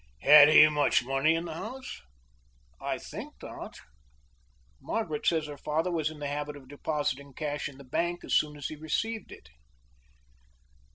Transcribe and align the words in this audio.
"Had 0.23 0.49
he 0.49 0.67
much 0.67 1.03
money 1.05 1.35
in 1.35 1.45
the 1.45 1.53
house?" 1.53 2.01
"I 2.81 2.97
think 2.97 3.35
not. 3.43 3.75
Margaret 4.81 5.27
says 5.27 5.45
her 5.45 5.59
father 5.59 5.91
was 5.91 6.09
in 6.09 6.17
the 6.17 6.25
habit 6.27 6.57
of 6.57 6.67
depositing 6.67 7.35
cash 7.35 7.69
in 7.69 7.77
the 7.77 7.83
bank 7.83 8.23
as 8.23 8.33
soon 8.33 8.57
as 8.57 8.65
he 8.69 8.75
received 8.75 9.31
it." 9.31 9.49